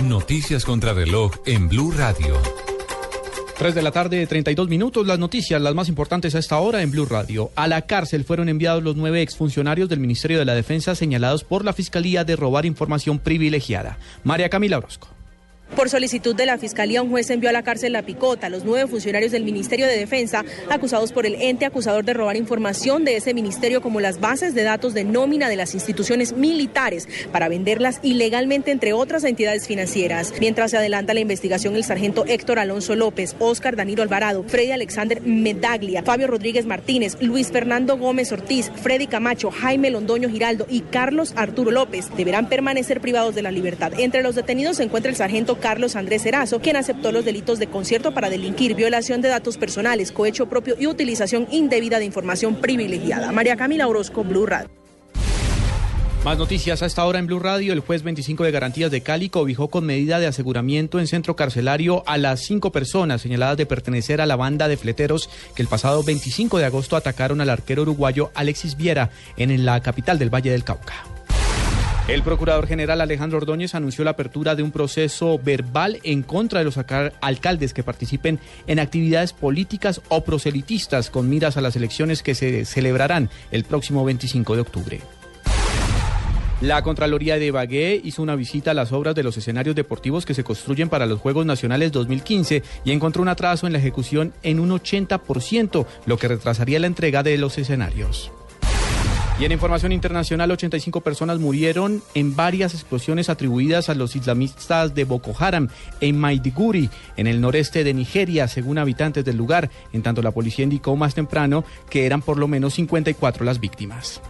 [0.00, 2.36] Noticias contra reloj en Blue Radio.
[3.58, 5.06] 3 de la tarde, 32 minutos.
[5.06, 7.50] Las noticias, las más importantes a esta hora en Blue Radio.
[7.56, 11.64] A la cárcel fueron enviados los nueve exfuncionarios del Ministerio de la Defensa señalados por
[11.64, 13.98] la Fiscalía de robar información privilegiada.
[14.22, 15.15] María Camila Orozco.
[15.74, 18.64] Por solicitud de la Fiscalía, un juez envió a la cárcel La Picota a los
[18.64, 23.16] nueve funcionarios del Ministerio de Defensa acusados por el ente acusador de robar información de
[23.16, 27.98] ese ministerio como las bases de datos de nómina de las instituciones militares para venderlas
[28.02, 30.32] ilegalmente entre otras entidades financieras.
[30.40, 35.20] Mientras se adelanta la investigación, el sargento Héctor Alonso López, Óscar Danilo Alvarado, Freddy Alexander
[35.22, 41.34] Medaglia, Fabio Rodríguez Martínez, Luis Fernando Gómez Ortiz, Freddy Camacho, Jaime Londoño Giraldo y Carlos
[41.36, 43.92] Arturo López deberán permanecer privados de la libertad.
[43.98, 47.66] Entre los detenidos se encuentra el sargento Carlos Andrés Erazo, quien aceptó los delitos de
[47.66, 53.32] concierto para delinquir, violación de datos personales, cohecho propio y utilización indebida de información privilegiada.
[53.32, 54.68] María Camila Orozco, Blue Radio.
[56.26, 57.72] Más noticias a esta hora en Blue Radio.
[57.72, 62.02] El juez 25 de garantías de Cali cobijó con medida de aseguramiento en centro carcelario
[62.04, 66.02] a las cinco personas señaladas de pertenecer a la banda de fleteros que el pasado
[66.02, 70.64] 25 de agosto atacaron al arquero uruguayo Alexis Viera en la capital del Valle del
[70.64, 71.15] Cauca.
[72.08, 76.64] El procurador general Alejandro Ordóñez anunció la apertura de un proceso verbal en contra de
[76.64, 82.36] los alcaldes que participen en actividades políticas o proselitistas con miras a las elecciones que
[82.36, 85.00] se celebrarán el próximo 25 de octubre.
[86.60, 90.32] La Contraloría de Ibagué hizo una visita a las obras de los escenarios deportivos que
[90.32, 94.60] se construyen para los Juegos Nacionales 2015 y encontró un atraso en la ejecución en
[94.60, 98.30] un 80%, lo que retrasaría la entrega de los escenarios.
[99.38, 105.04] Y en información internacional, 85 personas murieron en varias explosiones atribuidas a los islamistas de
[105.04, 105.68] Boko Haram
[106.00, 110.62] en Maiduguri, en el noreste de Nigeria, según habitantes del lugar, en tanto la policía
[110.62, 114.22] indicó más temprano que eran por lo menos 54 las víctimas.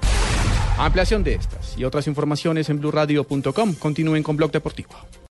[0.77, 3.75] Ampliación de estas y otras informaciones en blurradio.com.
[3.75, 4.91] Continúen con Blog Deportivo.